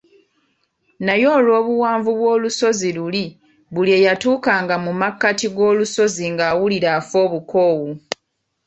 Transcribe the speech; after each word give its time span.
Naye 1.05 1.25
olw'obuwanvu 1.37 2.09
bw’olusozi 2.19 2.89
luli 2.97 3.25
buli 3.73 3.91
eyatuukanga 3.97 4.75
mu 4.85 4.91
makkati 5.01 5.47
g'olusozi 5.55 6.23
ng'awulira 6.33 6.89
afa 6.99 7.17
obukoowu. 7.25 7.89